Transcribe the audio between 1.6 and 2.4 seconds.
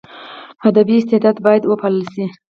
وپالل سي.